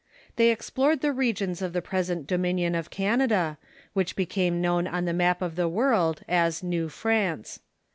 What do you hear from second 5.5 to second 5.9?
the